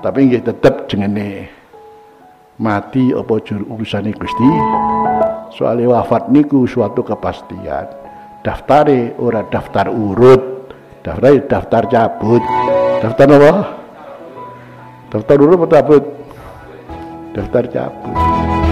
[0.00, 1.48] tapi nggih tetep jengene.
[2.60, 4.50] Mati apa jur urusane Gusti?
[5.56, 7.88] Soalnya wafat niku suatu kepastian.
[8.44, 10.72] Daftare ora daftar urut.
[11.00, 12.44] Daftar daftar cabut.
[13.00, 13.52] Daftar apa?
[15.08, 16.04] Daftar urut apa cabut?
[17.32, 18.69] Daftar cabut.